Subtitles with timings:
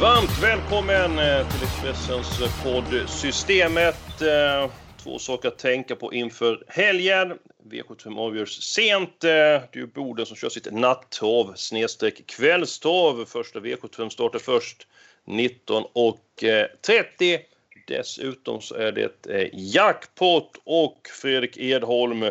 [0.00, 4.22] Varmt välkommen eh, till Expressens eh, podd Systemet.
[4.22, 4.70] Eh,
[5.02, 7.38] två saker att tänka på inför helgen.
[7.70, 9.20] V75 avgörs sent.
[9.20, 13.24] Det är ju Boden som kör sitt nattrav snedstreck kvällstrav.
[13.28, 14.86] Första V75 startar först
[15.26, 17.38] 19.30.
[17.86, 22.24] Dessutom så är det jackpot och Fredrik Edholm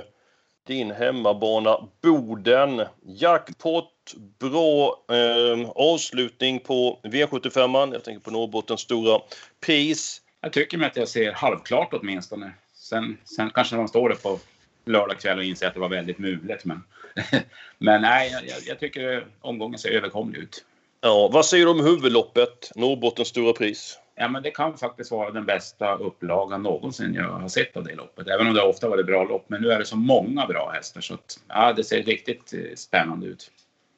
[0.70, 2.82] din hemmabana Boden.
[3.06, 7.94] Jackpot, bra eh, avslutning på V75.
[7.94, 9.22] Jag tänker på Norrbottens stora
[9.66, 10.22] pris.
[10.42, 12.52] Jag tycker mig att jag ser halvklart åtminstone.
[12.74, 14.40] Sen, sen kanske man står där på
[14.86, 16.66] lördag kväll och inser att det var väldigt mulet.
[16.66, 16.84] Men,
[17.78, 20.66] men nej, jag, jag tycker omgången ser överkomlig ut.
[21.02, 23.99] Ja, vad säger du om huvudloppet, Norrbottens stora pris?
[24.22, 27.96] Ja, men det kan faktiskt vara den bästa upplagan någonsin jag har sett av det
[27.96, 28.28] loppet.
[28.28, 29.46] Även om det ofta varit bra lopp.
[29.48, 32.76] Men nu är det så många bra hästar så att, ja, det ser riktigt eh,
[32.76, 33.52] spännande ut.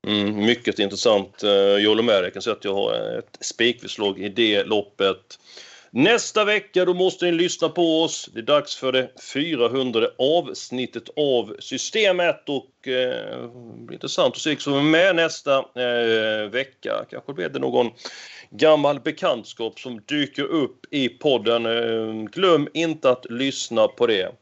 [0.08, 1.44] Mm, mycket intressant.
[1.44, 2.23] Eh, jag håller med dig.
[2.23, 5.39] Jag kan säga att jag har ett spikförslag i det loppet.
[5.94, 8.30] Nästa vecka då måste ni lyssna på oss.
[8.33, 14.42] Det är dags för det 400 avsnittet av Systemet och eh, det blir intressant att
[14.42, 17.05] se vilka som är med nästa eh, vecka.
[17.09, 17.92] Kanske blir det någon
[18.52, 21.66] gammal bekantskap som dyker upp i podden.
[21.66, 24.35] Eh, glöm inte att lyssna på det.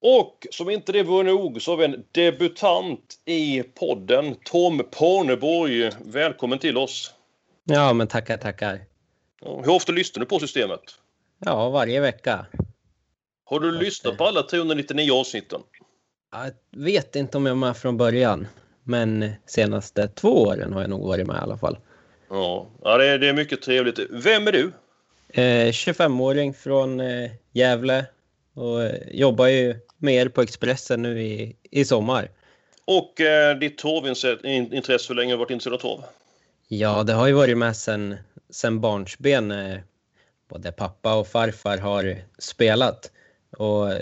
[0.00, 5.90] Och som inte det vore nog så har vi en debutant i podden, Tom Parneborg.
[6.04, 7.14] Välkommen till oss.
[7.64, 8.80] Ja, men tackar, tackar.
[9.40, 10.80] Hur ofta lyssnar du på systemet?
[11.38, 12.46] Ja, varje vecka.
[13.44, 15.60] Har du lyssnat på alla 399 avsnitten?
[16.32, 18.46] Jag vet inte om jag var med från början,
[18.82, 21.78] men senaste två åren har jag nog varit med i alla fall.
[22.34, 23.98] Ja, ja det, är, det är mycket trevligt.
[24.10, 24.72] Vem är du?
[25.28, 28.06] Eh, 25-åring från eh, Gävle
[28.54, 32.30] och eh, jobbar ju med er på Expressen nu i, i sommar.
[32.84, 36.00] Och eh, ditt torvintresse, hur länge har du varit intresserad av torv?
[36.68, 38.16] Ja, det har ju varit med sen,
[38.50, 39.50] sen barnsben.
[39.50, 39.78] Eh,
[40.48, 43.10] både pappa och farfar har spelat.
[43.56, 43.92] Och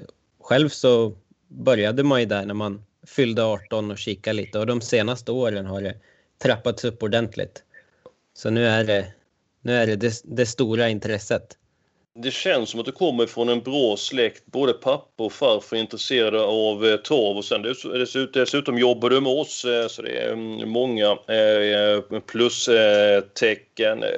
[0.41, 1.17] själv så
[1.49, 4.59] började man ju där när man fyllde 18 och kikade lite.
[4.59, 5.95] Och de senaste åren har det
[6.43, 7.65] trappats upp ordentligt.
[8.35, 9.13] Så nu är det
[9.63, 11.59] nu är det, det, det stora intresset.
[12.15, 14.47] Det känns som att du kommer från en bra släkt.
[14.47, 19.21] Både pappa och farfar är intresserade av eh, torv och sen dess- dessutom, jobbar du
[19.21, 24.03] med oss eh, så det är mm, många eh, plustecken.
[24.03, 24.09] Eh,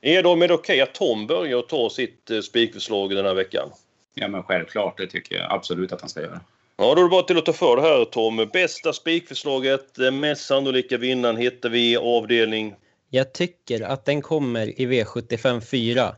[0.00, 3.68] är de är det okej att Tom börjar ta sitt eh, spikförslag den här veckan?
[4.14, 6.40] Ja, men självklart, det tycker jag absolut att han ska göra.
[6.76, 8.48] Ja, då är det bara till att ta för det här Tom.
[8.52, 12.74] Bästa spikförslaget, mest sannolika vinnaren hittar vi i avdelning
[13.16, 16.16] Jag tycker att den kommer i V75 4.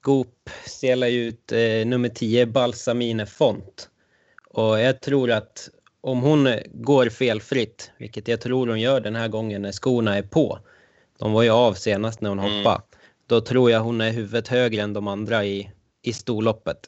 [0.00, 3.88] Goop spelar ju ut eh, nummer 10 Balsamine Font.
[4.50, 5.68] Och jag tror att
[6.00, 10.22] om hon går felfritt, vilket jag tror hon gör den här gången när skorna är
[10.22, 10.58] på.
[11.18, 12.56] De var ju av senast när hon Mm.
[12.58, 12.82] hoppade.
[13.26, 15.70] Då tror jag hon är huvudet högre än de andra i,
[16.02, 16.78] i storloppet.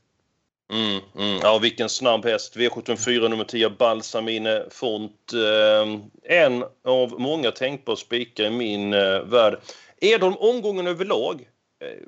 [0.73, 1.39] Mm, mm.
[1.43, 2.57] Ja, vilken snabb häst.
[2.57, 5.33] V74 nummer 10, Balsamine Font.
[5.33, 6.01] Eh,
[6.39, 9.59] en av många tänkbara spikar i min eh, värld.
[10.01, 11.49] Edholm, omgången överlag.
[11.85, 12.03] Eh,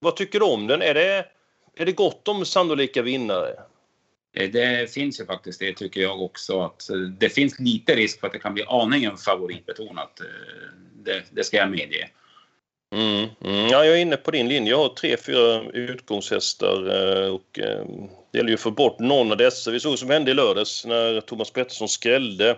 [0.00, 0.82] vad tycker du om den?
[0.82, 1.26] Är det,
[1.76, 3.54] är det gott om sannolika vinnare?
[4.34, 8.20] Eh, det finns ju faktiskt det tycker jag också att eh, det finns lite risk
[8.20, 10.20] för att det kan bli aningen favoritbetonat.
[10.20, 10.26] Eh,
[10.94, 12.10] det, det ska jag medge.
[12.94, 13.68] Mm, mm.
[13.68, 14.70] Ja, jag är inne på din linje.
[14.70, 16.76] Jag har tre, fyra utgångshästar
[17.24, 17.84] eh, och eh,
[18.30, 19.70] det gäller ju att få bort någon av dessa.
[19.70, 22.56] Vi såg vad som hände i lördags när Thomas Pettersson skrällde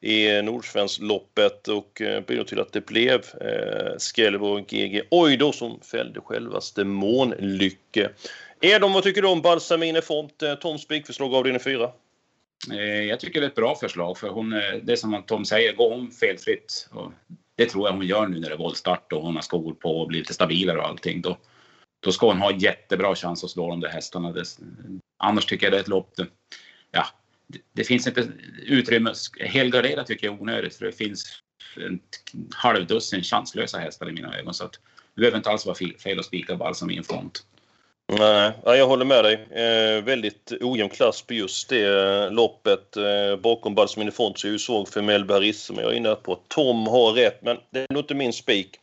[0.00, 6.20] i Nordsvenskloppet och eh, bidrog till att det blev eh, Skelleborg GG Oido som fällde
[6.20, 8.10] självaste Månlycke.
[8.60, 11.90] Edom, vad tycker du om Balsamine Font, Toms spikförslag avdelning 4?
[12.72, 14.50] Eh, Jag tycker det är ett bra förslag för hon,
[14.82, 16.88] det är som Tom säger, går hon felfritt.
[17.56, 20.00] Det tror jag hon gör nu när det är voltstart och hon har skor på
[20.00, 21.22] och blir lite stabilare och allting.
[21.22, 21.38] Då,
[22.00, 24.32] då ska hon ha jättebra chans att slå de där hästarna.
[24.32, 24.44] Det,
[25.18, 26.16] annars tycker jag det är ett lopp.
[26.16, 26.26] det-
[26.90, 27.06] Ja,
[27.46, 28.28] det, det finns inte
[28.66, 29.14] utrymme.
[29.40, 31.42] Helgardera tycker jag är onödigt för det finns
[31.76, 32.00] en
[32.54, 34.54] halvdussin chanslösa hästar i mina ögon.
[34.54, 34.72] Så att
[35.14, 37.46] det behöver inte alls vara fel, fel att spika balsam i en front.
[38.06, 39.34] Nej, ja, jag håller med dig.
[39.50, 42.96] Eh, väldigt ojämn klass på just det eh, loppet.
[42.96, 46.38] Eh, bakom Balsamine Font så är ju svag för Melby men jag är inne på
[46.48, 48.80] Tom har rätt, men det är nog inte min spik.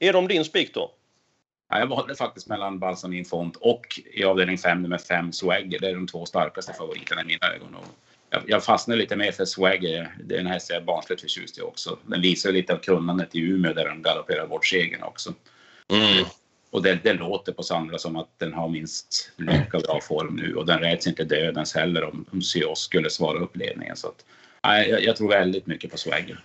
[0.00, 0.90] Är de din spik då?
[1.68, 5.78] Ja, jag valde faktiskt mellan Balsamin Font och i avdelning 5 nummer 5 Swagger.
[5.78, 7.74] Det är de två starkaste favoriterna i mina ögon.
[7.74, 7.86] Och
[8.30, 10.16] jag, jag fastnade lite mer för Swagger.
[10.24, 11.98] Det är en häst jag är barnsligt förtjust i också.
[12.06, 15.34] Den visar lite av kunnandet i Umeå där de galopperar bort segern också.
[15.92, 16.24] Mm.
[16.72, 20.54] Och det, det, låter på Sandra som att den har minst lika bra form nu
[20.54, 23.96] och den räds inte dödens heller om, om Syos skulle svara upp ledningen.
[23.96, 24.24] Så att,
[24.64, 26.44] nej, jag, jag tror väldigt mycket på Swagger.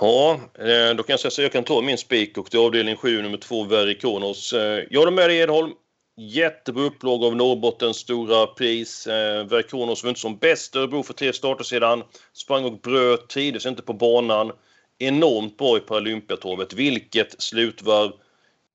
[0.00, 2.66] Ja, eh, då kan jag säga så jag kan ta min spik och det är
[2.66, 4.54] avdelning 7, nummer 2, Verikonos.
[4.90, 5.72] Jag håller med dig Edholm.
[6.16, 9.06] Jättebra upplaga av Norrbottens stora pris.
[9.06, 12.02] Eh, Verikonos var inte som bäst Örebro för tre starter sedan.
[12.32, 14.52] Sprang och bröt, trivdes inte på banan.
[14.98, 16.72] Enormt bra i Paralympiatorvet.
[16.72, 18.12] Vilket slutvarv!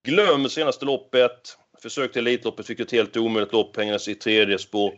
[0.08, 1.58] Glöm senaste loppet.
[1.82, 4.94] Försökte Elitloppet, fick ett helt omöjligt lopp, hängandes i tredje spår.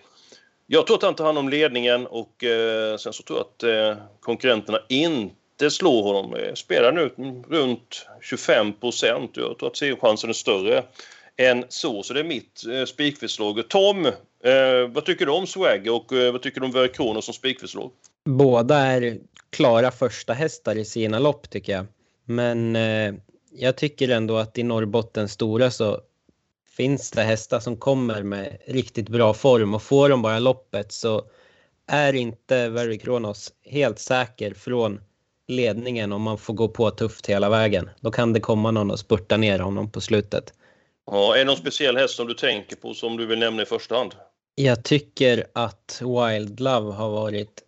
[0.68, 3.98] Jag tror att han tar hand om ledningen och eh, sen så tror jag att
[3.98, 6.36] eh, konkurrenterna inte slår honom.
[6.36, 7.12] Eh, spelar nu
[7.50, 9.32] runt 25 procent.
[9.34, 10.84] Jag tror att segerchansen är större
[11.38, 12.04] än så.
[12.04, 13.68] Så det är mitt eh, spikförslag.
[13.68, 14.14] Tom, eh,
[14.90, 17.92] vad tycker du om Swagger och eh, vad tycker du om Verikono som spikförslag?
[18.26, 19.18] Båda är
[19.50, 21.86] klara första hästar i sina lopp tycker jag.
[22.26, 23.14] Men eh,
[23.52, 26.02] jag tycker ändå att i Norrbotten stora så
[26.68, 31.24] finns det hästar som kommer med riktigt bra form och får de bara loppet så
[31.88, 35.02] är inte Very Kronos helt säker från
[35.48, 37.90] ledningen om man får gå på tufft hela vägen.
[38.00, 40.54] Då kan det komma någon och spurta ner honom på slutet.
[41.12, 43.66] Ja, är det någon speciell häst som du tänker på som du vill nämna i
[43.66, 44.12] första hand?
[44.56, 47.64] Jag tycker att Wild Love har varit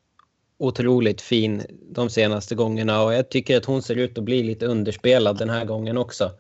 [0.61, 4.65] otroligt fin de senaste gångerna och jag tycker att hon ser ut att bli lite
[4.65, 6.31] underspelad den här gången också.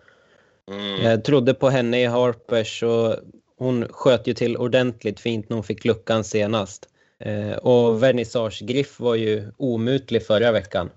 [0.71, 1.05] Mm.
[1.05, 3.15] Jag trodde på henne i Harpers och
[3.57, 6.89] hon sköt ju till ordentligt fint när hon fick luckan senast.
[7.19, 10.89] Eh, och Vernissage Griff var ju omutlig förra veckan.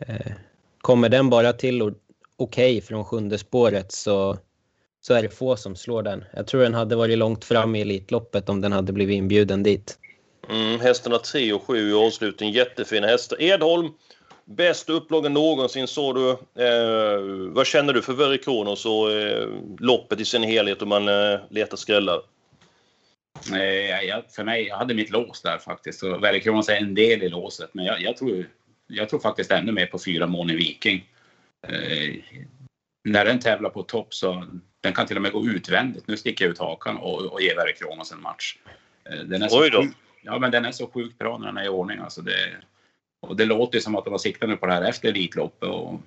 [0.00, 0.32] Eh,
[0.80, 1.96] kommer den bara till okej
[2.36, 4.38] okay från sjunde spåret så,
[5.00, 6.24] så är det få som slår den.
[6.32, 9.98] Jag tror den hade varit långt fram i Elitloppet om den hade blivit inbjuden dit.
[10.48, 12.50] Mm, hästarna 3 och 7 i avslutning.
[12.50, 13.42] Jättefina hästar.
[13.42, 13.88] Edholm,
[14.44, 16.30] bäst upplaga någonsin sa du.
[16.64, 17.20] Eh,
[17.52, 19.48] vad känner du för Verikonos och eh,
[19.78, 22.20] loppet i sin helhet om man eh, letar skrällar?
[23.52, 26.02] Eh, jag, för mig, jag hade mitt lås där faktiskt.
[26.02, 28.46] Verikonos är en del i låset, men jag, jag, tror,
[28.86, 31.08] jag tror faktiskt ännu mer på fyra Måne Viking.
[31.68, 32.14] Eh,
[33.04, 34.46] när den tävlar på topp så
[34.80, 36.08] den kan till och med gå utvändigt.
[36.08, 38.56] Nu sticker jag ut hakan och, och ger Verikonos en match.
[39.10, 39.86] Eh, den är så Oj då.
[40.22, 41.98] Ja, men den är så sjukt bra när den är i ordning.
[41.98, 42.50] Alltså det,
[43.20, 45.68] och det låter som att de har siktat nu på det här efter Elitloppet.
[45.68, 46.00] Och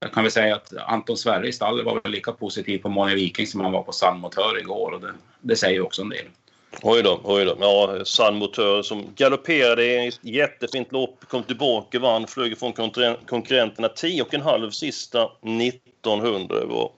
[0.00, 3.14] jag kan väl säga att Anton Sverre i stallet var väl lika positiv på Måne
[3.14, 4.92] Viking som han var på Sandmotör igår.
[4.92, 6.26] Och det, det säger också en del.
[6.82, 7.56] Oj då, oj då.
[7.60, 12.72] Ja, San Motör som galopperade i ett jättefint lopp, kom tillbaka, vann, flög ifrån
[13.26, 16.60] konkurrenterna 10,5 sista 1900.
[16.60, 16.92] Det var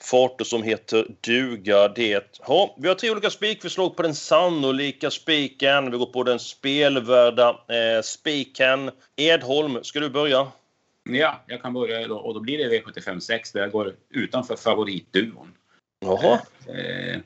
[0.00, 2.40] farter som heter duga det.
[2.46, 5.90] Ja, vi har tre olika spikförslag på den sannolika spiken.
[5.90, 8.90] Vi går på den spelvärda eh, spiken.
[9.16, 10.48] Edholm, ska du börja?
[11.10, 15.52] Ja, jag kan börja då, och då blir det V75 där jag går utanför favoritduon.
[16.00, 16.40] Jaha.
[16.66, 17.20] Eh,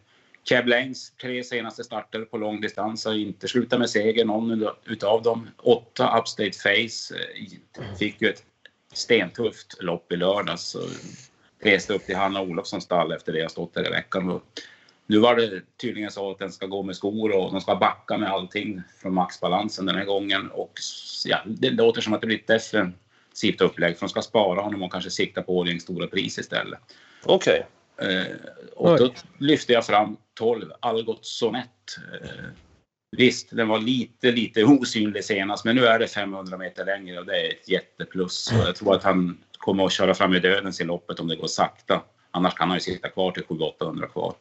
[0.48, 5.22] Cab Lanes tre senaste starter på lång distans har inte slutat med seger någon utav
[5.22, 5.48] dem.
[5.56, 8.44] Åtta Upstate Face eh, fick ju ett
[8.92, 10.76] stentufft lopp i lördags
[11.62, 14.30] reste upp till Hanna Olofssons stall efter det jag stått där i veckan.
[14.30, 14.42] Och
[15.06, 18.18] nu var det tydligen så att den ska gå med skor och de ska backa
[18.18, 20.50] med allting från maxbalansen den här gången.
[20.50, 20.72] Och
[21.24, 24.82] ja, det låter som att det blir ett defensivt upplägg för de ska spara honom
[24.82, 26.80] och kanske sikta på Årjängs stora pris istället.
[27.24, 27.54] Okej.
[27.54, 27.75] Okay.
[27.98, 28.36] Eh,
[28.74, 31.98] och då lyfte jag fram 12 Algot Sonett.
[32.22, 32.30] Eh,
[33.16, 37.26] visst, den var lite, lite osynlig senast, men nu är det 500 meter längre och
[37.26, 38.52] det är ett jätteplus.
[38.52, 41.36] Och jag tror att han kommer att köra fram i dödens i loppet om det
[41.36, 42.02] går sakta.
[42.30, 44.34] Annars kan han ju sitta kvar till 700-800 kvar.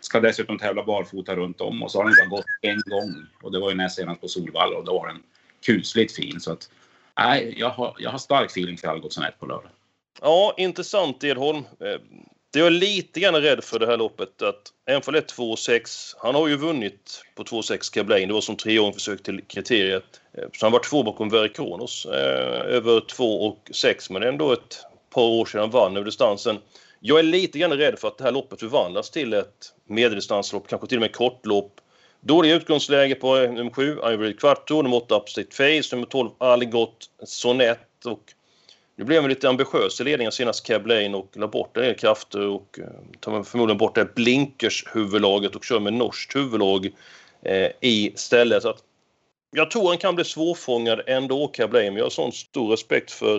[0.00, 3.26] Ska dessutom tävla barfota runt om och så har den bara gått en gång.
[3.42, 5.22] Och det var ju näst senast på Solvalla och då var den
[5.66, 6.40] kusligt fin.
[6.40, 6.70] Så att,
[7.18, 9.70] nej, jag har, jag har stark feeling för Algotsson 1 på lördag.
[10.20, 11.64] Ja, intressant Edholm.
[12.52, 16.14] Det jag är lite grann rädd för det här loppet att Enfall 1 2,6.
[16.18, 18.28] Han har ju vunnit på 2,6 Cablain.
[18.28, 20.20] Det var som treåring försök till kriteriet.
[20.38, 24.84] Eh, så han var två bakom Verikonos eh, över 2,6 men det är ändå ett
[25.14, 26.58] par år sedan han vann över distansen.
[27.00, 30.86] Jag är lite grann rädd för att det här loppet förvandlas till ett medeldistanslopp, kanske
[30.86, 31.80] till och med kortlopp.
[32.20, 38.06] Dåliga utgångsläge på nummer 7, Ivory Quarto, nummer 8 Upstate Face, nummer 12 Algot Sonett
[38.06, 38.32] och
[38.96, 41.94] nu blev man lite ambitiös i ledningen senast Cab Lane och la bort en del
[41.94, 42.86] krafter och eh,
[43.20, 46.86] tar förmodligen bort det blinkers huvudlaget och kör med norskt huvudlag
[47.42, 48.62] eh, istället.
[48.62, 48.82] Så att
[49.50, 53.36] jag tror han kan bli svårfångad ändå, Cab Lane, jag har sån stor respekt för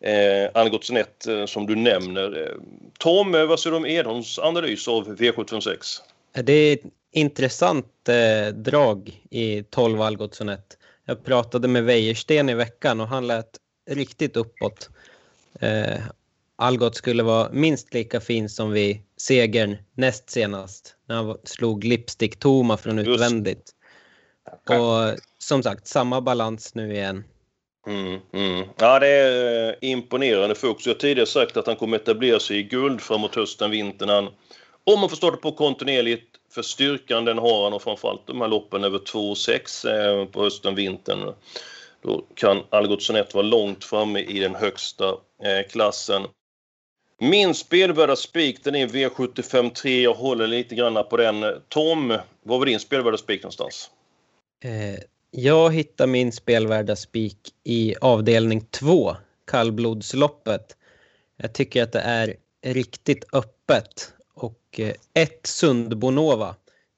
[0.00, 2.42] eh, Algotsson eh, som du nämner.
[2.42, 2.54] Eh,
[2.98, 6.00] Tom, vad säger du om Edholms analys av V756?
[6.32, 6.82] Det är ett
[7.12, 10.76] intressant eh, drag i 12 Algotsson 1.
[11.04, 13.56] Jag pratade med Wäjersten i veckan och han lät
[13.90, 14.88] riktigt uppåt.
[15.60, 16.00] Eh,
[16.56, 22.38] Algot skulle vara minst lika fin som vid segern näst senast när han slog Lipstick
[22.38, 23.74] Toma från utvändigt.
[24.68, 27.24] Och som sagt, samma balans nu igen.
[27.86, 28.68] Mm, mm.
[28.78, 30.86] Ja, det är eh, imponerande Fuchs.
[30.86, 34.08] Jag har tidigare sagt att han kommer etablera sig i guld framåt hösten, vintern.
[34.08, 34.28] Han,
[34.84, 38.48] om man förstår det på kontinuerligt, för styrkan den har han och framförallt de här
[38.48, 41.34] loppen över 2 6 eh, på hösten, vintern.
[42.02, 45.08] Då kan Algotsson 1 vara långt framme i den högsta
[45.44, 46.22] eh, klassen.
[47.18, 50.02] Min spelvärda spik den är V75 3.
[50.02, 51.44] Jag håller lite grann på den.
[51.68, 52.08] Tom,
[52.42, 53.90] var var din spelvärda spik någonstans?
[54.64, 59.16] Eh, jag hittar min spelvärda spik i avdelning 2,
[59.46, 60.76] kallblodsloppet.
[61.36, 66.54] Jag tycker att det är riktigt öppet och eh, ett Sundbonova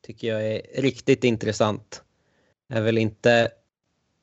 [0.07, 2.03] tycker jag är riktigt intressant.
[2.69, 3.51] Är väl inte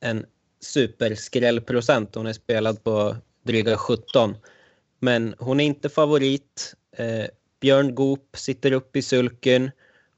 [0.00, 0.26] en
[0.60, 2.14] superskrällprocent.
[2.14, 4.36] Hon är spelad på dryga 17.
[4.98, 6.74] Men hon är inte favorit.
[6.96, 7.24] Eh,
[7.60, 9.70] Björn Goop sitter upp i sulken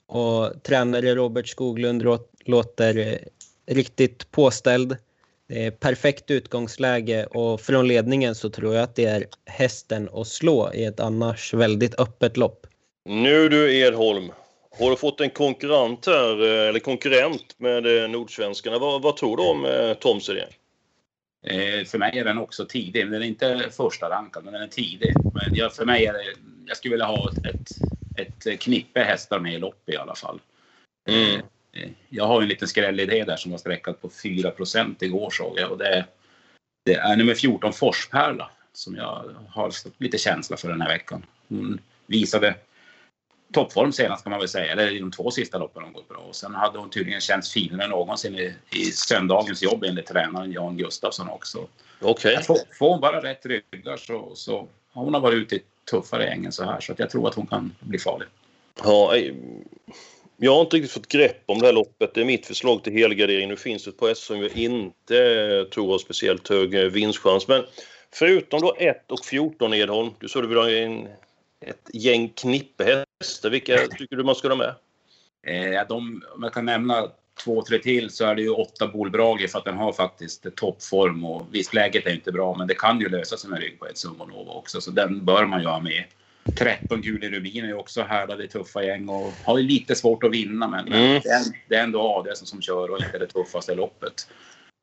[0.06, 2.02] och tränare Robert Skoglund
[2.44, 3.18] låter eh,
[3.66, 4.96] riktigt påställd.
[5.48, 10.26] Det är perfekt utgångsläge och från ledningen så tror jag att det är hästen att
[10.26, 12.66] slå i ett annars väldigt öppet lopp.
[13.04, 14.32] Nu du Edholm,
[14.78, 18.78] har du fått en konkurrent här, eh, eller konkurrent med Nordsvenskarna?
[18.78, 20.44] Vad, vad tror du om eh, Toms idé?
[21.46, 23.10] Eh, för mig är den också tidig.
[23.10, 25.14] Den är inte första rankad, men den är tidig.
[25.34, 26.24] Men jag, för mig är det,
[26.66, 27.46] jag skulle vilja ha ett,
[28.16, 30.40] ett, ett knippe hästar med i lopp i alla fall.
[31.08, 31.40] Mm.
[31.72, 35.70] Eh, jag har en liten skrällidé där som var sträckad på 4% igår såg jag.
[35.70, 36.04] Och det,
[36.84, 41.26] det är nummer 14 Forspärla som jag har lite känsla för den här veckan.
[41.48, 42.54] Hon visade
[43.52, 46.18] toppform senast kan man väl säga, eller i de två sista loppen har gått bra.
[46.18, 50.52] Och sen hade hon tydligen känts finare än någonsin i, i söndagens jobb enligt tränaren
[50.52, 51.58] Jan Gustafsson också.
[52.00, 52.32] Okej.
[52.32, 52.44] Okay.
[52.44, 56.52] Får, får hon bara rätt ryggar så, så har hon varit ute i tuffare ängen
[56.52, 58.28] så här så att jag tror att hon kan bli farlig.
[58.84, 59.16] Ja,
[60.36, 62.14] jag har inte riktigt fått grepp om det här loppet.
[62.14, 63.48] Det är mitt förslag till helgardering.
[63.48, 67.48] Nu finns det ett par hästar som jag inte tror har speciellt hög vinstchans.
[67.48, 67.64] Men
[68.12, 71.08] förutom då 1 och 14 Edholm, du sa du vill ha en
[71.62, 73.50] ett gäng knippehästar.
[73.50, 74.74] Vilka tycker du man ska ha med?
[75.46, 77.08] Eh, de, om jag kan nämna
[77.44, 81.24] två, tre till så är det ju åtta Bolbrage för att den har faktiskt toppform
[81.24, 83.86] och visst läget är inte bra men det kan ju lösa sig med rygg på
[83.86, 86.04] ett Sumonova också så den bör man ju ha med.
[86.58, 90.24] 13 Guli Rubin är ju också härdade i tuffa gäng och har ju lite svårt
[90.24, 91.20] att vinna men mm.
[91.22, 94.28] det, är, det är ändå Adelsson som kör och inte det tuffaste loppet.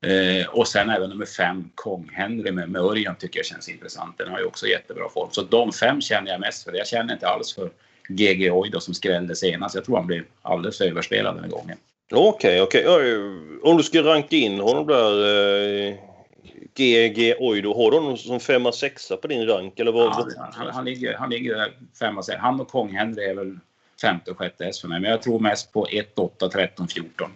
[0.02, 4.18] Eh, och sen även nummer fem, Kong-Henry med, med Örjan tycker jag känns intressant.
[4.18, 5.28] Den har ju också jättebra form.
[5.32, 6.72] Så de fem känner jag mest för.
[6.72, 7.70] Jag känner inte alls för
[8.08, 9.74] GG Oido som skrällde senast.
[9.74, 11.78] Jag tror han blev alldeles överspelad den här gången.
[12.12, 12.88] Okej, okay, okej.
[12.88, 13.60] Okay.
[13.62, 15.12] Om du ska ranka in honom där,
[15.88, 15.94] eh,
[16.74, 19.78] GG Oido, har du honom som femma, sexa på din rank?
[19.78, 20.06] Eller vad?
[20.06, 22.40] Ja, han, han, ligger, han ligger där femma, sexa.
[22.40, 23.58] Han och Kong-Henry är väl
[24.02, 25.00] femte och sjätte S för mig.
[25.00, 27.30] Men jag tror mest på 1, 8, 13, 14.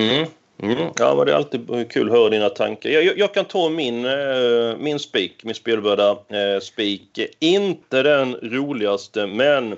[0.00, 0.26] Mm.
[0.62, 0.88] Mm.
[0.98, 2.90] Ja, men det är alltid kul att höra dina tankar.
[2.90, 7.18] Jag, jag kan ta min, eh, min spik, min spelbörda eh, spik.
[7.38, 9.76] Inte den roligaste, men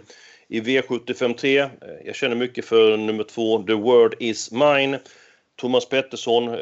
[0.49, 1.61] i V753.
[1.61, 1.69] Eh,
[2.05, 4.99] jag känner mycket för nummer två, The Word Is Mine.
[5.57, 6.57] Thomas Pettersson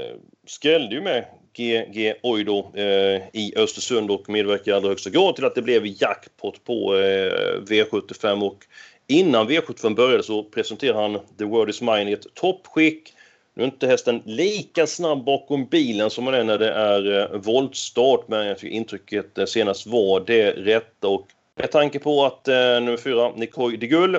[0.46, 1.24] skrällde ju med
[1.56, 5.86] GG Oido eh, i Östersund och medverkade i allra högsta grad till att det blev
[5.86, 8.42] jackpot på eh, V75.
[8.42, 8.64] Och
[9.06, 13.12] innan V75 började så presenterade han The Word Is Mine i ett toppskick
[13.54, 17.38] nu är inte hästen lika snabb bakom bilen som man är när det är eh,
[17.38, 21.08] voltstart, men jag tycker intrycket eh, senast var det rätta.
[21.08, 24.18] Och med tanke på att eh, nummer fyra, Nicole de Gull,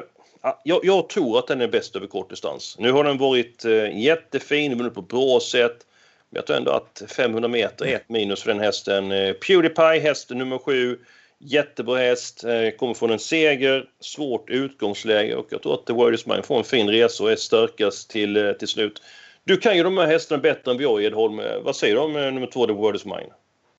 [0.63, 2.75] jag, jag, tror att den är bäst över kort distans.
[2.79, 5.77] Nu har den varit eh, jättefin, vunnit på bra sätt.
[6.29, 9.11] Men jag tror ändå att 500 meter är ett minus för den hästen.
[9.11, 10.99] Eh, Pewdiepie, hästen nummer sju.
[11.39, 16.13] Jättebra häst, eh, kommer från en seger, svårt utgångsläge och jag tror att The Word
[16.13, 19.01] Is Mine får en fin resa och är starkast till, eh, till slut.
[19.47, 21.41] Du kan ju de här hästarna bättre än vi jag, Edholm.
[21.63, 23.33] Vad säger du om eh, nummer två, The Word Is Mine?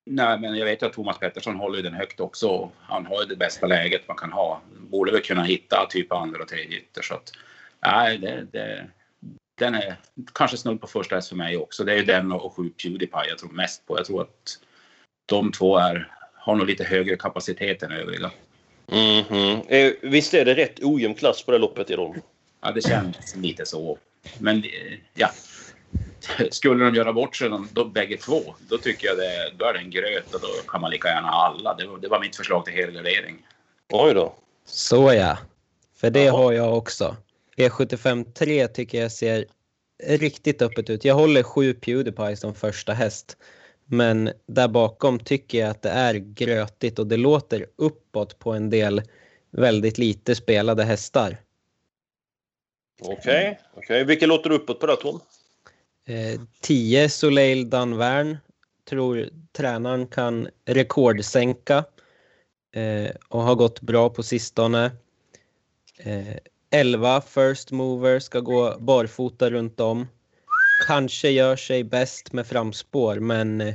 [0.05, 2.71] Nej, men jag vet att Thomas Pettersson håller den högt också.
[2.81, 4.61] Han har ju det bästa läget man kan ha.
[4.91, 7.03] Borde väl kunna hitta typ andra och tredje ytter.
[7.03, 7.33] Så att,
[7.87, 8.87] nej, det, det,
[9.59, 9.97] den är
[10.33, 11.85] kanske snudd på första häst för mig också.
[11.85, 13.99] Det är ju den och sju Pewdiepie jag tror mest på.
[13.99, 14.59] Jag tror att
[15.27, 18.31] de två är, har nog lite högre kapacitet än övriga.
[18.93, 19.97] Mm -hmm.
[20.03, 22.21] visst är det rätt ojämn klass på det loppet, Edholm?
[22.61, 23.99] Ja, det känns lite så.
[24.39, 25.31] Men eh, ja,
[26.51, 29.73] skulle de göra bort sig de, de bägge två, då tycker jag det, då är
[29.73, 31.75] det en gröt och då kan man lika gärna alla.
[31.75, 33.37] Det, var- det var mitt förslag till helgardering.
[33.93, 34.35] Oj då.
[34.67, 35.39] Så ja,
[35.97, 36.37] för det Jaha.
[36.37, 37.17] har jag också.
[37.57, 39.45] E75 3 tycker jag ser
[40.05, 41.05] riktigt öppet ut.
[41.05, 43.37] Jag håller sju Pewdiepie som första häst.
[43.89, 48.71] Men där bakom tycker jag att det är grötigt och det låter uppåt på en
[48.71, 49.03] del
[49.51, 51.37] väldigt lite spelade hästar.
[53.03, 53.59] Okej.
[53.75, 54.05] okej.
[54.05, 55.21] Vilka låter du uppåt på det Tom?
[56.09, 58.37] Eh, 10 Soleil Danvern
[58.89, 61.85] tror tränaren kan rekordsänka
[62.75, 64.91] eh, och har gått bra på sistone.
[65.99, 66.37] Eh,
[66.71, 70.07] 11 First Mover ska gå barfota runt om.
[70.87, 73.75] Kanske gör sig bäst med framspår men eh,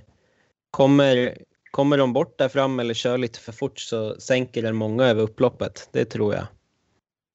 [0.72, 1.38] kommer,
[1.72, 5.24] kommer de bort där fram eller kör lite för fort så sänker den många över
[5.24, 5.90] upploppet.
[5.92, 6.48] Det tror jag.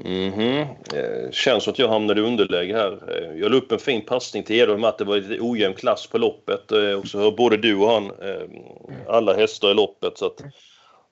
[0.05, 0.59] Mhm.
[0.95, 2.99] Eh, känns som att jag hamnade i underläge här.
[3.09, 6.07] Eh, jag la upp en fin passning till om att det var lite ojämn klass
[6.07, 6.73] på loppet.
[6.73, 8.12] Eh, och så har både du och han
[9.09, 10.19] alla hästar i loppet.
[10.19, 10.43] Så att,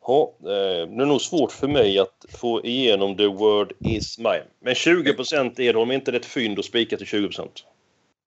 [0.07, 4.45] ja, det är nog svårt för mig att få igenom the word is mine.
[4.61, 5.15] Men 20
[5.59, 7.49] Edholm, är inte det ett fynd att spika till 20%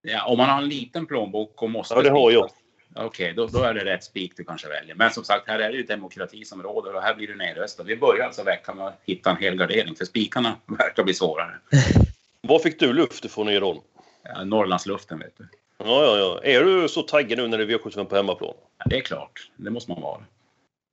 [0.02, 1.94] Ja, om man har en liten plånbok och måste...
[1.96, 2.50] Ja, det har jag.
[3.00, 4.96] Okej, då, då är det rätt spik du kanske väljer.
[4.96, 7.84] Men som sagt, här är det ju demokrati som råder och här blir du nedröstad.
[7.84, 11.52] Vi börjar alltså veckan med att hitta en hel gardering för spikarna verkar bli svårare.
[12.42, 13.80] Var fick du luft ifrån Edholm?
[14.24, 15.48] Ja, Norrlandsluften vet du.
[15.78, 16.42] Ja, ja, ja.
[16.52, 18.54] Är du så taggad nu när det är V75 på hemmaplan?
[18.78, 20.22] Ja, det är klart, det måste man vara.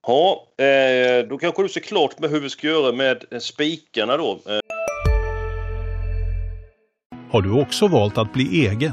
[0.06, 4.40] Ja, eh, då kanske du ser klart med hur vi ska göra med spikarna då.
[4.46, 4.58] Eh,
[7.30, 8.92] Har du också valt att bli egen?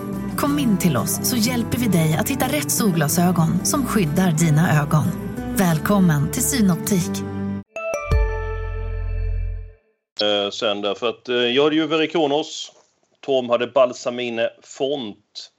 [0.41, 4.81] Kom in till oss så hjälper vi dig att hitta rätt solglasögon som skyddar dina
[4.81, 5.03] ögon.
[5.57, 7.11] Välkommen till Synoptik.
[10.21, 12.71] eh, sen där, för att eh, jag hade ju Verikonos,
[13.19, 15.51] Tom hade Balsamine Font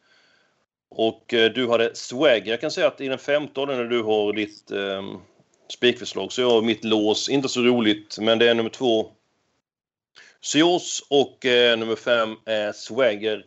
[0.90, 2.42] och eh, du hade Swag.
[2.46, 5.02] Jag kan säga att i den 15 när du har ditt eh,
[5.74, 9.11] spikförslag så jag har mitt lås, inte så roligt, men det är nummer två
[10.40, 13.44] Sios och eh, nummer fem är Swagger.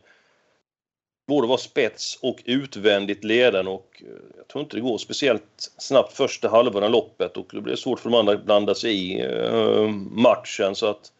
[1.28, 3.72] Både vara spets och utvändigt ledande.
[3.72, 4.08] och eh,
[4.38, 8.00] jag tror inte det går speciellt snabbt första halvan av loppet och det blir svårt
[8.00, 11.12] för de andra att blanda sig i eh, matchen så att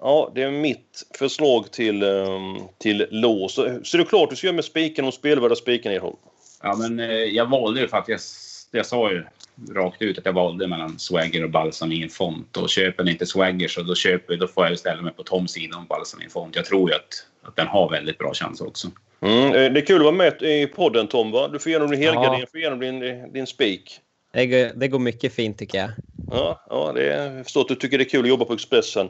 [0.00, 2.38] Ja, det är mitt förslag till, eh,
[2.78, 3.54] till lås.
[3.54, 6.16] Så, det är klart du ska göra med spiken och spelvärda spiken Edholm.
[6.62, 6.98] Ja, men
[7.34, 9.24] jag valde ju faktiskt, jag sa ju
[9.70, 12.56] rakt ut att jag valde mellan Swagger och Balsamin Font.
[12.56, 15.52] Och köper ni inte Swagger så då, köper, då får jag ställa mig på Toms
[15.52, 16.56] sida om Balsamin Font.
[16.56, 18.88] Jag tror ju att, att den har väldigt bra chans också.
[19.20, 21.30] Mm, eh, det är kul att vara med i podden Tom.
[21.30, 21.48] Va?
[21.48, 22.46] Du får igenom din helgardering, Ja.
[22.50, 24.00] får igenom din, din spik.
[24.32, 25.90] Det går, det går mycket fint tycker jag.
[26.30, 28.52] Ja, ja det är, jag förstår att du tycker det är kul att jobba på
[28.52, 29.08] Expressen.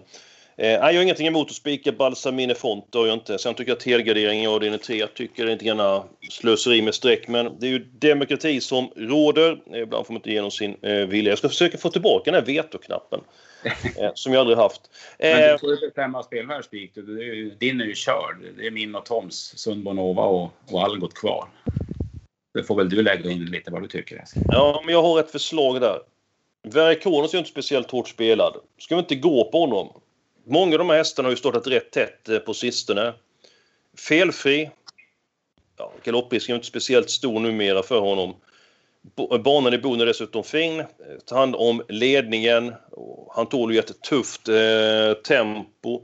[0.57, 3.39] Eh, jag har ingenting emot att spika Balsamine Font, det har jag inte.
[3.39, 4.97] Sen tycker jag att helgardering, är tre.
[4.97, 7.29] Jag tycker det är lite grann slöseri med streck.
[7.29, 9.59] Men det är ju demokrati som råder.
[9.75, 11.31] Eh, Ibland får man inte igenom sin eh, vilja.
[11.31, 13.21] Jag ska försöka få tillbaka den här vetoknappen.
[13.97, 14.81] Eh, som jag aldrig haft.
[15.19, 16.23] Men Eh, du får ju bestämma
[17.23, 18.37] ju- Din är ju körd.
[18.57, 21.49] Det är min och Toms, Sundborn-Nova och, och Algot kvar.
[22.55, 24.25] Det får väl du lägga in lite vad du tycker.
[24.49, 25.99] Ja, men jag har ett förslag där.
[26.63, 28.57] Verikonos är ju inte speciellt hårt spelad.
[28.79, 30.01] Ska vi inte gå på honom?
[30.47, 33.15] Många av de här hästarna har ju startat rätt tätt eh, på sistone.
[34.09, 34.71] Felfri.
[35.79, 38.35] Ja, galopprisken är inte speciellt stor numera för honom.
[39.33, 40.81] Eh, banan i Boden är dessutom fin.
[40.81, 40.87] Eh,
[41.27, 42.75] Tar hand om ledningen.
[43.31, 46.01] Han tål ju ett tufft eh, tempo.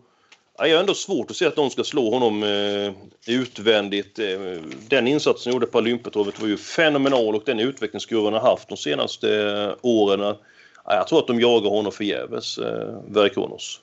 [0.58, 2.92] Jag har ändå svårt att se att någon ska slå honom eh,
[3.26, 4.18] utvändigt.
[4.18, 4.40] Eh,
[4.88, 8.68] den insatsen han gjorde på Olympiatorvet var ju fenomenal och den utvecklingskurvan han har haft
[8.68, 10.36] de senaste eh, åren.
[10.84, 13.80] Jag tror att de jagar honom förgäves, eh, Verikonos.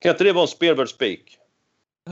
[0.00, 1.38] Kan inte det vara en spelvärd spik?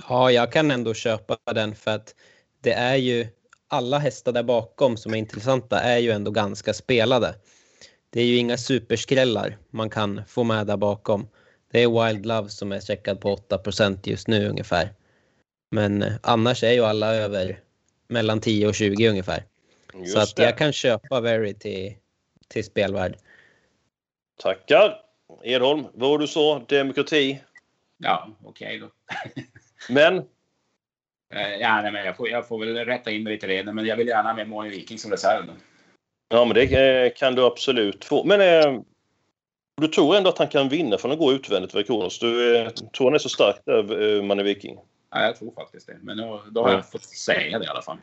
[0.09, 2.15] Ja, jag kan ändå köpa den för att
[2.63, 3.27] det är ju
[3.69, 7.35] alla hästar där bakom som är intressanta är ju ändå ganska spelade.
[8.11, 11.29] Det är ju inga superskrällar man kan få med där bakom.
[11.73, 14.95] Det är Wild Love som är checkad på 8% just nu ungefär.
[15.71, 17.61] Men eh, annars är ju alla över
[18.09, 19.45] mellan 10 och 20 ungefär.
[19.95, 20.43] Just så att det.
[20.43, 21.95] jag kan köpa Very till,
[22.49, 23.17] till spelvärd.
[24.43, 25.01] Tackar!
[25.43, 26.63] Edholm, vad var du sa?
[26.69, 27.43] Demokrati.
[27.99, 28.91] Ja, okej då.
[29.95, 30.25] Men
[31.61, 33.97] Ja, nej, men jag, får, jag får väl rätta in mig lite redan, men jag
[33.97, 35.45] vill gärna ha med Måne Viking som reserv.
[36.29, 38.25] Ja, men det eh, kan du absolut få.
[38.25, 38.81] Men eh,
[39.81, 42.19] du tror ändå att han kan vinna från att gå utvändigt för Kronos?
[42.19, 44.79] Du eh, tror han är så stark där, eh, Manne Viking?
[45.11, 45.97] Ja, jag tror faktiskt det.
[46.03, 47.99] Men då, då har jag fått säga det i alla fall.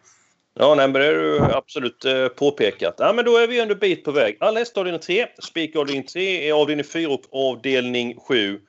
[0.60, 2.96] Ja, nej, men det är du absolut eh, påpekat.
[2.98, 4.38] Ja, men då är vi ändå bit på väg.
[4.40, 8.60] Alla hästar avdelning 3, Spik avdelning 3 är avdelning 4 och avdelning 7.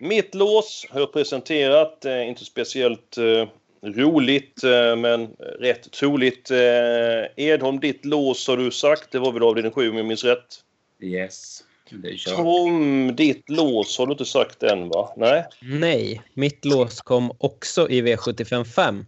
[0.00, 2.04] Mitt lås har jag presenterat.
[2.04, 3.48] Eh, inte speciellt eh,
[3.82, 6.50] roligt, eh, men rätt troligt.
[6.50, 9.10] Eh, Edholm, ditt lås har du sagt.
[9.10, 10.60] Det var väl avdelning 7 om jag minns rätt?
[11.00, 11.64] Yes.
[11.90, 12.36] Det är.
[12.36, 15.12] Tom, ditt lås har du inte sagt än, va?
[15.16, 15.44] Nej?
[15.60, 19.04] Nej, mitt lås kom också i V755.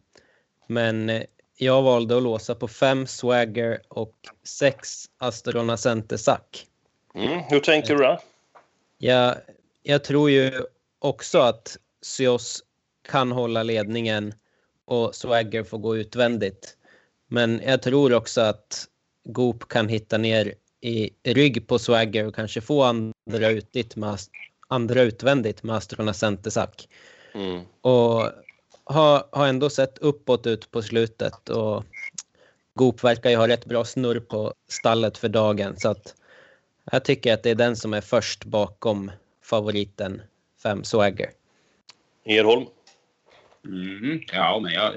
[0.67, 1.23] Men eh,
[1.59, 6.67] jag valde att låsa på 5 Swagger och 6 Astrona Center Sack.
[7.15, 8.19] Mm, hur tänker du där?
[8.99, 9.35] Jag,
[9.83, 10.53] jag tror ju
[10.99, 12.65] också att Sios
[13.09, 14.35] kan hålla ledningen
[14.85, 16.77] och Swagger får gå utvändigt.
[17.27, 18.89] Men jag tror också att
[19.25, 24.19] Goop kan hitta ner i rygg på Swagger och kanske få andra, utigt med,
[24.69, 26.89] andra utvändigt med Astrona Centersack.
[27.35, 27.63] Mm.
[27.81, 28.31] Och
[28.85, 31.85] har, har ändå sett uppåt ut på slutet och
[32.75, 36.15] Goop verkar ju ha rätt bra snurr på stallet för dagen så att
[36.93, 39.11] jag tycker att det är den som är först bakom
[39.43, 40.23] favoriten
[40.63, 41.31] 5 Swagger.
[42.25, 42.67] Edholm?
[43.65, 44.93] Mm, ja, men jag,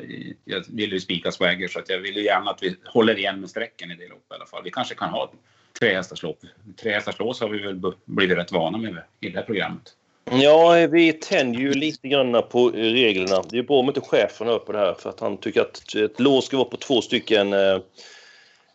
[0.46, 3.40] jag vill ju spika Swagger så att jag vill ju gärna att vi håller igen
[3.40, 4.64] med strecken i det loppet i alla fall.
[4.64, 5.32] Vi kanske kan ha
[5.80, 6.40] tre hästars lopp.
[6.82, 9.94] Tre hästars lås har vi väl blivit rätt vana med i det här programmet.
[10.32, 13.44] Ja, vi tänder ju lite grann på reglerna.
[13.50, 15.96] Det är bra om inte chefen hör på det här för att han tycker att
[15.96, 17.80] ett lås ska vara på två stycken eh,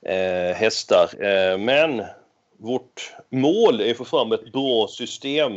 [0.07, 1.25] eh hästar.
[1.25, 2.03] Eh, men
[2.59, 5.53] vårt mål är att få fram ett bra system.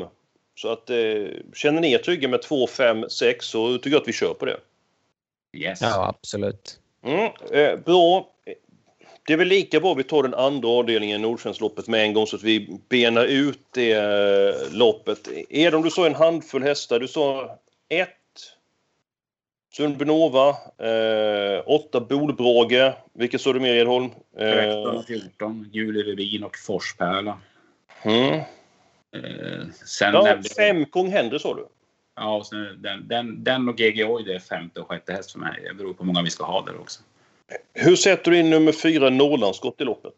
[0.55, 4.07] Så att eh, känner ni er trygga med 2, 5, 6 så tycker jag att
[4.07, 4.57] vi kör på det.
[5.53, 5.81] Yes.
[5.81, 6.79] Ja, absolut.
[7.03, 8.31] Mm, eh, bra.
[9.27, 12.35] Det är väl lika bra vi tar den andra avdelningen, Nordsjällandsloppet, med en gång så
[12.35, 15.29] att vi benar ut det eh, loppet.
[15.49, 16.99] Edom, du sa en handfull hästar.
[16.99, 17.57] Du sa
[17.89, 18.09] ett
[19.73, 22.93] Sundbynova, eh, åtta Bolbrage.
[23.13, 24.09] Vilka sa du mer, Edholm?
[24.37, 27.37] 13 och 14, Julie Rubin och Forspärla.
[28.03, 28.41] mm.
[29.15, 31.67] Eh, sen Ja, nämnde fem Kung Henry sa du.
[32.15, 35.32] Ja, och sen den, den, den och GG Oy, det är femte och sjätte häst
[35.32, 35.63] för mig.
[35.67, 37.01] Det beror på hur många vi ska ha där också.
[37.73, 40.13] Hur sätter du in nummer fyra Norrlandsskott i loppet?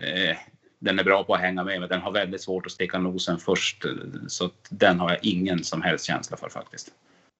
[0.00, 0.36] Eh,
[0.78, 3.38] den är bra på att hänga med, men den har väldigt svårt att sticka nosen
[3.38, 3.84] först.
[4.28, 6.90] Så den har jag ingen som helst känsla för faktiskt.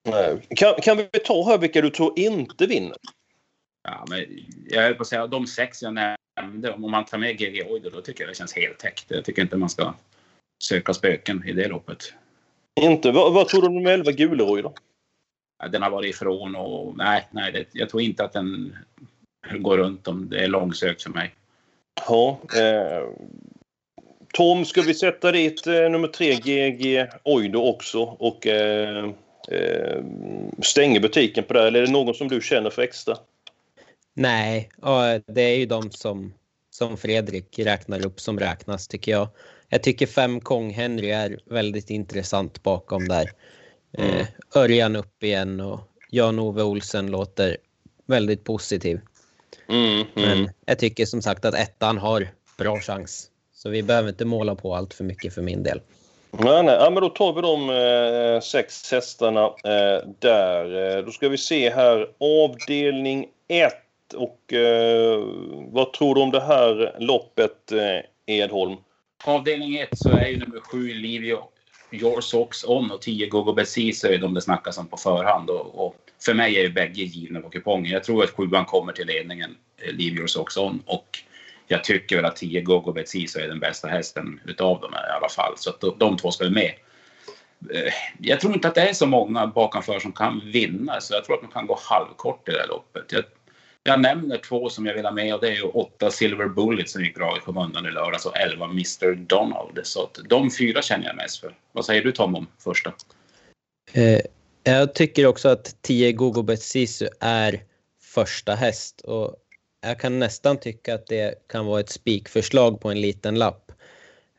[0.09, 0.47] Nej.
[0.55, 2.97] Kan, kan vi ta här vilka du tror inte vinner?
[3.83, 4.25] Ja, men
[4.69, 7.79] jag höll på att säga, de sex jag nämnde, om man tar med GG Oy,
[7.79, 9.05] då tycker jag det känns helt täckt.
[9.07, 9.93] Jag tycker inte man ska
[10.61, 12.13] söka spöken i det loppet.
[12.81, 13.11] Inte.
[13.11, 14.73] Vad, vad tror du om nummer 11 Guleroy då?
[15.71, 18.77] Den har varit ifrån och nej, nej det, jag tror inte att den
[19.59, 21.35] går runt om det är långsökt för mig.
[22.07, 22.39] Ja.
[22.57, 23.07] Eh,
[24.33, 29.05] Tom, ska vi sätta dit eh, nummer tre GG Oido också och eh,
[29.47, 30.03] eh,
[30.61, 31.67] stänga butiken på det?
[31.67, 33.17] Eller är det någon som du känner för extra?
[34.13, 36.33] Nej, ja, det är ju de som,
[36.69, 39.27] som Fredrik räknar upp som räknas tycker jag.
[39.73, 43.31] Jag tycker fem Kong Henry är väldigt intressant bakom där.
[43.97, 45.79] Eh, Örjan upp igen och
[46.09, 47.57] Jan-Ove Olsen låter
[48.05, 48.99] väldigt positiv.
[49.69, 53.27] Mm, Men jag tycker som sagt att ettan har bra chans.
[53.53, 55.81] Så vi behöver inte måla på allt för mycket för min del.
[56.31, 56.75] Nej, nej.
[56.79, 60.97] Ja, men då tar vi de eh, sex hästarna eh, där.
[60.97, 62.07] Eh, då ska vi se här.
[62.19, 63.73] Avdelning 1.
[64.15, 65.19] Och eh,
[65.71, 68.75] vad tror du om det här loppet, eh, Edholm?
[69.23, 71.43] Avdelning 1 så är ju nummer 7 Livio
[71.91, 75.49] Your Socks On och 10 Gogo Bessis är de det snackas om på förhand.
[75.49, 77.91] Och, och för mig är ju bägge givna på kupongen.
[77.91, 80.83] Jag tror att sjuan kommer till ledningen, eh, Leave Your Socks On.
[80.85, 81.19] Och
[81.67, 85.29] jag tycker väl att 10 Gogo Bessis är den bästa hästen utav dem i alla
[85.29, 85.53] fall.
[85.57, 86.73] Så att de, de två ska ju med.
[87.73, 91.25] Eh, jag tror inte att det är så många bakanför som kan vinna, så jag
[91.25, 93.11] tror att man kan gå halvkort i det här loppet.
[93.11, 93.23] Jag,
[93.83, 96.89] jag nämner två som jag vill ha med och det är ju 8 Silver Bullet
[96.89, 99.79] som gick bra i skymundan i lördags och 11 Mr Donald.
[99.83, 101.55] Så att de fyra känner jag mest för.
[101.71, 102.93] Vad säger du Tom om första?
[103.93, 104.21] Eh,
[104.63, 107.63] jag tycker också att 10 Gogo Betsisu är
[108.01, 109.35] första häst och
[109.81, 113.71] jag kan nästan tycka att det kan vara ett spikförslag på en liten lapp.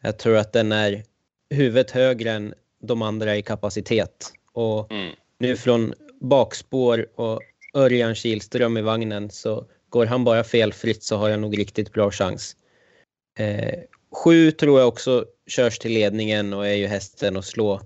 [0.00, 1.02] Jag tror att den är
[1.50, 5.14] huvudet högre än de andra i kapacitet och Mm.
[5.38, 7.40] nu från bakspår och
[7.74, 12.10] Örjan Kihlström i vagnen så går han bara felfritt så har jag nog riktigt bra
[12.10, 12.56] chans.
[13.38, 13.78] Eh,
[14.12, 17.80] sju tror jag också körs till ledningen och är ju hästen att slå.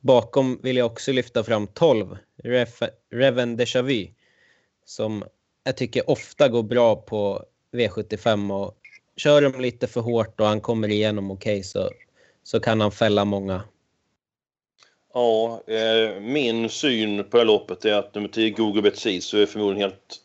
[0.00, 4.08] Bakom vill jag också lyfta fram 12, Ref- Reven Deja Vu,
[4.84, 5.24] som
[5.64, 8.76] jag tycker ofta går bra på V75 och
[9.16, 11.90] kör de lite för hårt och han kommer igenom okej okay, så,
[12.42, 13.62] så kan han fälla många.
[15.14, 19.38] Ja, eh, min syn på det här loppet är att nummer 10, Google Bet så
[19.38, 20.16] är förmodligen helt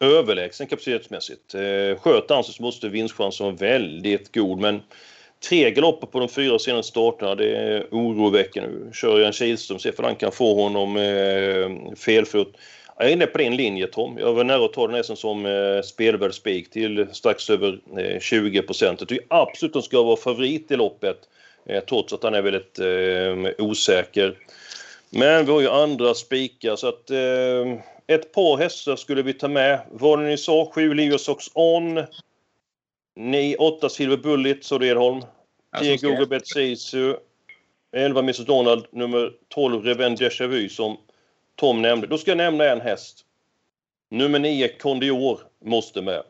[0.00, 1.54] överlägsen kapacitetsmässigt.
[1.54, 4.82] Eh, sköter han sig så måste vinstchansen vara väldigt god, men
[5.48, 8.70] tre galopper på de fyra senaste starterna, det är oroväckande.
[8.70, 12.56] Nu kör jag en Kihlström, se om han kan få honom eh, felfot.
[12.98, 14.18] Jag är inne på din linje Tom.
[14.18, 18.20] Jag var nära att ta den nästan som eh, spelvärd spik till strax över eh,
[18.20, 19.00] 20 procent.
[19.00, 21.18] Jag tycker absolut att han ska vara favorit i loppet
[21.88, 24.38] trots att han är väldigt eh, osäker.
[25.10, 29.48] Men vi har ju andra spikar så att eh, ett par hästar skulle vi ta
[29.48, 29.80] med.
[29.90, 32.04] Vad ni sa, 7 Liosox On.
[33.16, 35.22] 9, 8 Silver Bullet, så Edholm.
[35.80, 37.14] 10 Google Bet Sisu.
[37.92, 40.96] 11 Mrs Donald, nummer 12 Revenge Déjà Vu som
[41.56, 42.06] Tom nämnde.
[42.06, 43.24] Då ska jag nämna en häst.
[44.10, 46.22] Nummer 9 Condior måste med.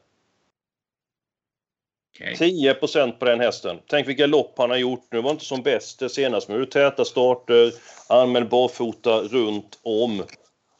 [2.20, 2.35] Okay.
[2.35, 3.78] 10% på den hästen.
[3.87, 5.20] Tänk vilka lopp han har gjort nu.
[5.20, 7.72] var inte som bäst senast, men täta starter,
[8.09, 10.22] använd barfota runt om.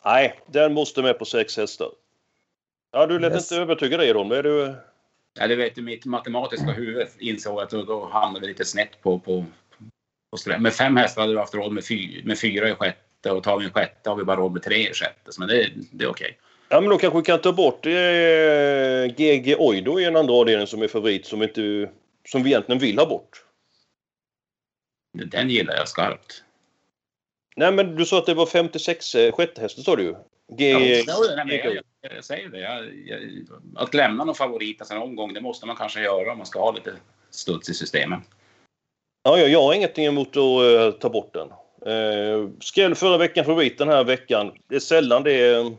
[0.05, 1.89] Nej, den måste med på sex hästar.
[2.93, 3.53] Ja, du lät yes.
[3.53, 4.33] inte övertyga dig då.
[4.33, 4.75] Är du...
[5.35, 9.19] Ja, det vet du, mitt matematiska huvud insåg att då hamnade vi lite snett på,
[9.19, 9.45] på,
[10.31, 13.43] på Med fem hästar hade vi haft råd med, fy, med fyra i sjätte och
[13.43, 15.31] tar vi en sjätte har vi bara råd med tre i sjätte.
[15.39, 16.27] Men det, det är okej.
[16.27, 16.50] Okay.
[16.73, 17.93] Ja, men då kanske vi kan ta bort eh,
[19.17, 21.91] GG Oido i en andra avdelning som är favorit som, inte,
[22.29, 23.45] som vi egentligen vill ha bort.
[25.13, 26.43] Den gillar jag skarpt.
[27.57, 30.17] Nej, men du sa att det var 56 eh, sjätte hästen sa du.
[30.59, 31.85] G ja, nej, jag, jag,
[32.17, 32.61] jag, säger det.
[32.61, 32.85] Jag,
[33.77, 36.61] att lämna någon favorit en sån omgång, det måste man kanske göra om man ska
[36.61, 36.93] ha lite
[37.31, 38.21] studs i systemen.
[39.23, 41.49] Ja, jag, jag har ingenting emot att uh, ta bort den.
[41.93, 44.53] Uh, skräll förra veckan, favorit den här veckan.
[44.69, 45.77] Det är sällan det är,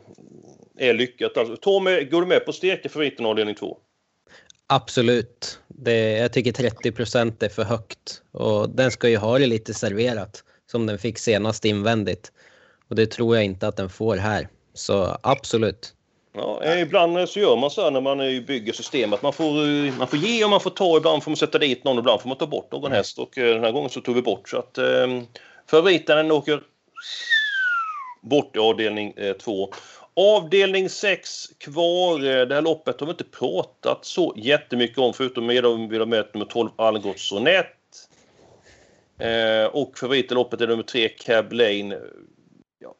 [0.82, 1.36] är lyckat.
[1.36, 3.78] Alltså, Tommy, går du med på steka favoriten avdelning 2?
[4.66, 5.58] Absolut.
[5.68, 9.74] Det, jag tycker 30 procent är för högt och den ska ju ha det lite
[9.74, 12.32] serverat som den fick senast invändigt.
[12.88, 14.48] Och det tror jag inte att den får här.
[14.74, 15.94] Så absolut.
[16.34, 20.08] Ja, ibland så gör man så här när man bygger system att man får, man
[20.08, 20.96] får ge och man får ta.
[20.96, 23.18] Ibland får man sätta dit någon, ibland får man ta bort någon häst.
[23.18, 24.48] Och eh, den här gången så tog vi bort.
[24.48, 25.06] Så att eh,
[25.70, 26.62] favoriten åker
[28.22, 29.62] bort i avdelning 2.
[29.62, 29.76] Eh,
[30.16, 32.24] avdelning 6 kvar.
[32.24, 36.06] Eh, det här loppet har vi inte pratat så jättemycket om förutom med vi har
[36.34, 37.68] nummer 12 Algots Sonett.
[39.18, 42.00] Eh, och favorit i loppet är nummer 3 Cab Lane.
[42.78, 42.94] Ja,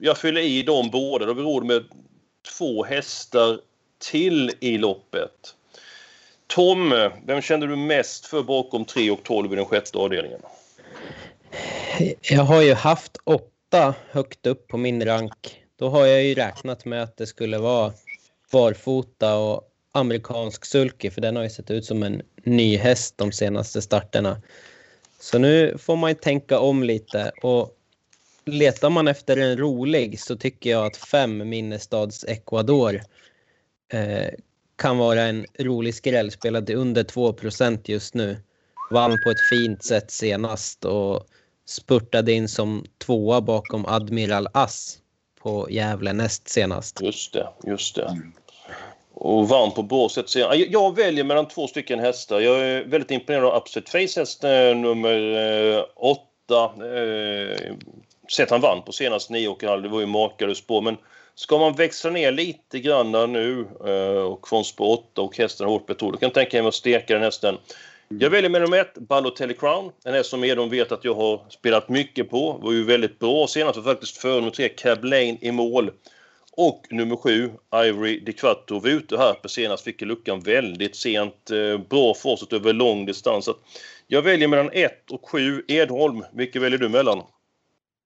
[0.00, 1.26] jag fyller i dem båda.
[1.26, 1.84] Då vi råd med
[2.58, 3.60] två hästar
[3.98, 5.54] till i loppet.
[6.46, 10.40] Tom, vem kände du mest för bakom 3 och 12 i den sjätte avdelningen?
[12.20, 15.65] Jag har ju haft åtta högt upp på min rank.
[15.78, 17.92] Då har jag ju räknat med att det skulle vara
[18.52, 19.62] barfota och
[19.92, 24.42] amerikansk sulky för den har ju sett ut som en ny häst de senaste starterna.
[25.20, 27.70] Så nu får man ju tänka om lite och
[28.44, 33.00] letar man efter en rolig så tycker jag att fem Minnestads Ecuador
[33.92, 34.30] eh,
[34.76, 36.30] kan vara en rolig skräll.
[36.30, 38.36] Spelade under 2% just nu.
[38.90, 41.26] Vann på ett fint sätt senast och
[41.66, 44.98] spurtade in som tvåa bakom Admiral Ass
[45.46, 47.00] på Gävle näst senast.
[47.02, 48.16] Just det, just det.
[49.14, 50.56] Och vann på bra sätt senast.
[50.68, 52.40] Jag väljer mellan två stycken hästar.
[52.40, 54.42] Jag är väldigt imponerad av Upset Face häst
[54.74, 55.36] nummer
[55.76, 56.64] eh, åtta.
[56.64, 57.74] Eh,
[58.32, 60.80] sett han vann på senaste nio och det var ju makade spår.
[60.80, 60.96] Men
[61.34, 65.86] ska man växla ner lite grann nu eh, och från spår 8 och hästen hårt
[65.86, 67.58] betrodd, då kan jag tänka mig att steka den hästen.
[68.08, 69.92] Jag väljer med nummer ett, Balotelli Crown.
[70.04, 72.52] En häst som Edon vet att jag har spelat mycket på.
[72.52, 75.90] Var ju väldigt bra senast, var faktiskt före nummer tre, Cab Lane i mål.
[76.52, 81.50] Och nummer sju, Ivory de Quattro, var ute här på senast, fick luckan väldigt sent.
[81.50, 83.48] Eh, bra fortsatt över lång distans.
[84.06, 86.24] Jag väljer mellan 1 och 7, Edholm.
[86.32, 87.22] Vilket väljer du mellan?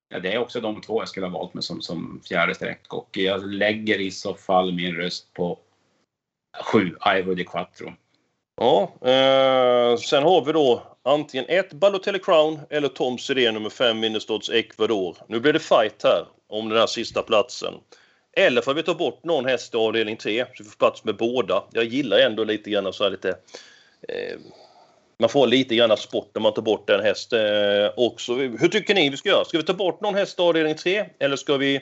[0.08, 2.94] Ja, det är också de två jag skulle ha valt med som, som fjärde streck
[2.94, 5.58] och jag lägger i så fall min röst på
[6.64, 7.92] sju, Ivory de Quattro.
[8.62, 14.00] Ja, eh, sen har vi då antingen ett Balotelli Crown eller Tom Sidén nummer 5
[14.00, 15.16] Minnesdots Ecuador.
[15.26, 17.74] Nu blir det fight här om den här sista platsen.
[18.36, 21.16] Eller får vi ta bort någon häst i avdelning 3 så vi får plats med
[21.16, 21.64] båda.
[21.72, 23.28] Jag gillar ändå lite grann så här lite
[24.08, 24.38] eh,
[25.18, 28.34] man får lite grann sport när man tar bort en häst eh, också.
[28.34, 29.44] Hur tycker ni vi ska göra?
[29.44, 31.80] Ska vi ta bort någon häst i avdelning 3 eller ska vi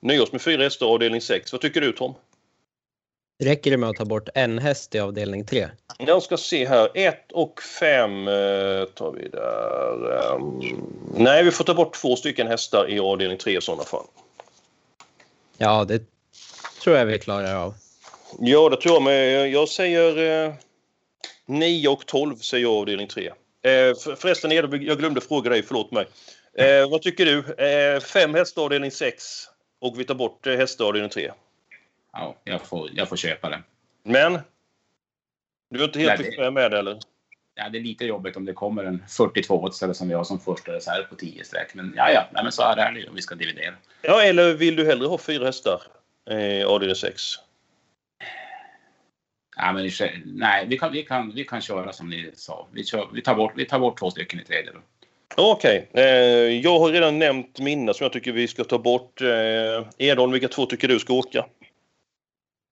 [0.00, 1.52] nöja oss med fyra hästar i avdelning 6?
[1.52, 2.14] Vad tycker du Tom?
[3.40, 5.68] Räcker det med att ta bort en häst i avdelning 3?
[5.98, 6.90] Jag ska se här.
[6.94, 8.34] 1 och 5 eh,
[8.84, 10.34] tar vi där.
[10.34, 10.60] Um,
[11.16, 14.04] nej, vi får ta bort två stycken hästar i avdelning 3 i sådana fall.
[15.58, 16.02] Ja, det
[16.82, 17.74] tror jag vi klarar av.
[18.38, 19.50] Ja, det tror jag med.
[19.50, 20.44] Jag säger...
[20.46, 20.54] Eh,
[21.46, 23.26] 9 och 12 säger jag avdelning 3.
[23.26, 23.32] Eh,
[24.16, 26.06] förresten, jag glömde fråga dig, förlåt mig.
[26.90, 28.00] Vad tycker du?
[28.00, 29.24] Fem hästar avdelning 6
[29.80, 31.30] och vi tar bort hästar avdelning 3.
[32.18, 33.62] Ja, jag får, jag får köpa det.
[34.02, 34.38] Men?
[35.70, 36.98] Du är inte helt bekväm med det eller?
[37.54, 40.40] Ja, det är lite jobbigt om det kommer en 42 ställe som vi har som
[40.40, 41.74] första reserv på 10 streck.
[41.74, 43.74] Men ja, ja, nej, men så är det om vi ska dividera.
[44.02, 45.82] Ja, eller vill du hellre ha fyra hästar?
[46.30, 47.22] Eh, avdelning 6?
[49.56, 49.90] Ja, men
[50.24, 52.68] nej, vi kan, vi, kan, vi kan köra som ni sa.
[52.72, 54.78] Vi, kör, vi, tar, bort, vi tar bort två stycken i tredje då.
[55.36, 55.88] Okej.
[55.90, 56.04] Okay.
[56.04, 59.20] Eh, jag har redan nämnt mina som jag tycker vi ska ta bort.
[59.20, 61.46] Eh, Edholm, vilka två tycker du ska åka?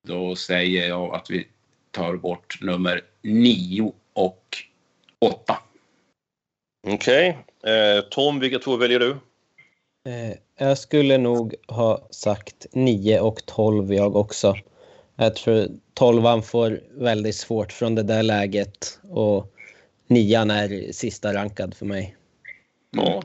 [0.06, 1.48] Då säger jag att vi
[1.90, 4.56] tar bort nummer 9 och
[5.18, 5.58] 8.
[6.86, 7.38] Okej.
[7.60, 7.72] Okay.
[7.72, 9.10] Eh, Tom, vilka två väljer du?
[10.10, 14.56] Eh, jag skulle nog ha sagt 9 och 12 jag också.
[15.16, 19.52] Jag tror 12 får väldigt svårt från det där läget och
[20.06, 22.16] nian är sista rankad för mig.
[22.90, 23.22] Ja.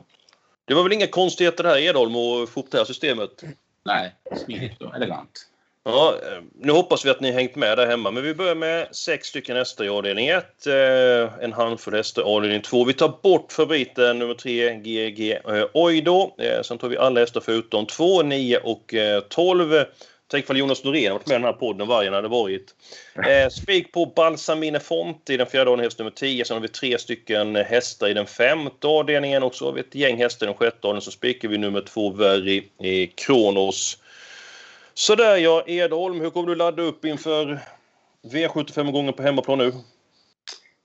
[0.64, 3.44] Det var väl inga konstigheter här Edholm och få upp det här systemet?
[3.84, 5.51] Nej, smidigt och elegant.
[5.84, 8.96] Ja, eh, nu hoppas vi att ni hängt med där hemma, men vi börjar med
[8.96, 10.66] sex stycken hästar i avdelning 1.
[10.66, 12.84] Eh, en handfull hästar i avdelning 2.
[12.84, 15.38] Vi tar bort favoriten nummer 3, GG
[15.72, 16.30] Oido.
[16.62, 19.84] Sen tar vi alla hästar förutom 2, 9 och eh, 12.
[20.32, 22.74] Tänk ifall Jonas Norén varit med i den här podden, vargen hade varit.
[23.14, 26.44] Eh, spik på Balsamine Fonte i den fjärde avdelningen, häst nummer 10.
[26.44, 29.94] Sen har vi tre stycken hästar i den femte avdelningen och så har vi ett
[29.94, 31.02] gäng hästar i den sjätte avdelningen.
[31.02, 33.98] Så spikar vi nummer 2, Verri i Kronos.
[34.94, 37.60] Sådär ja, Edholm, hur kommer du ladda upp inför
[38.22, 39.72] V75-gången på hemmaplan nu?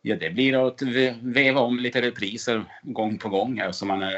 [0.02, 0.82] Ja, det blir att
[1.22, 4.10] veva om lite repriser gång på gång här så man eh,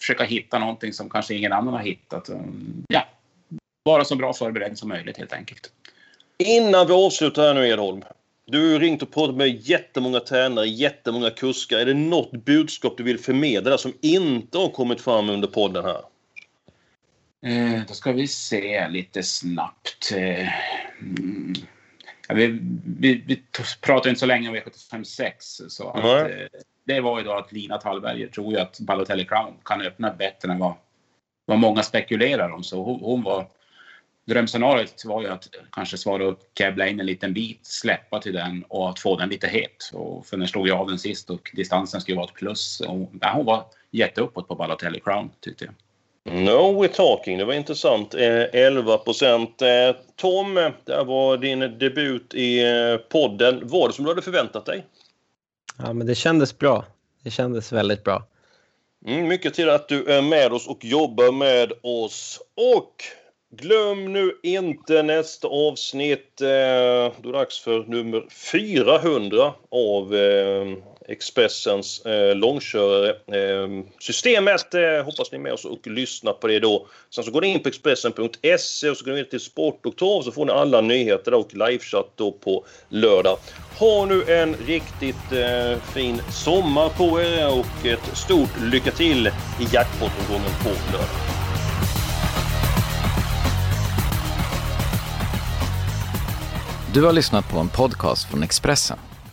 [0.00, 2.30] försöka hitta någonting som kanske ingen annan har hittat.
[2.88, 3.04] Ja,
[3.82, 5.72] vara så bra förberedd som möjligt helt enkelt.
[6.38, 8.02] Innan vi avslutar här nu Edholm.
[8.46, 11.78] Du har ringt och pratat med jättemånga tränare, jättemånga kuskar.
[11.78, 16.00] Är det något budskap du vill förmedla som inte har kommit fram under podden här?
[17.42, 20.12] Eh, då ska vi se lite snabbt.
[20.16, 20.48] Eh,
[21.00, 21.54] mm.
[22.28, 22.58] ja, vi,
[22.98, 23.42] vi, vi
[23.80, 25.46] pratade inte så länge om V75 6.
[25.68, 26.28] Så att, eh,
[26.84, 30.52] det var ju då att Lina Tallberger tror ju att Balotelli Crown kan öppna bättre
[30.52, 30.74] än vad,
[31.46, 32.62] vad många spekulerar om.
[32.62, 33.48] Så hon, hon var
[34.24, 38.64] drömscenariot var ju att kanske svara upp, käbbla in en liten bit, släppa till den
[38.68, 39.90] och att få den lite het.
[39.92, 42.80] Och för den slog ju av den sist och distansen skulle vara ett plus.
[42.80, 45.74] Och, ja, hon var jätteuppåt på Balotelli Crown tyckte jag.
[46.32, 48.14] No we're talking, det var intressant.
[48.14, 49.62] 11 eh, procent.
[49.62, 53.60] Eh, Tom, det var din debut i eh, podden.
[53.62, 54.84] Var det som du hade förväntat dig?
[55.78, 56.84] Ja, men det kändes bra.
[57.22, 58.26] Det kändes väldigt bra.
[59.06, 62.40] Mm, mycket till att du är med oss och jobbar med oss.
[62.56, 63.04] Och
[63.50, 66.36] Glöm nu inte nästa avsnitt.
[66.36, 70.14] Då är det dags för nummer 400 av
[71.08, 73.10] Expressens eh, långkörare.
[73.10, 76.86] Eh, systemet eh, hoppas ni är med oss och lyssnar på det då.
[77.10, 80.32] Sen så går ni in på Expressen.se och så går ni in till Sportdoktor så
[80.32, 83.38] får ni alla nyheter och livechatt då på lördag.
[83.78, 89.64] Ha nu en riktigt eh, fin sommar på er och ett stort lycka till i
[89.72, 91.08] jackpot-omgången på lördag.
[96.94, 98.98] Du har lyssnat på en podcast från Expressen.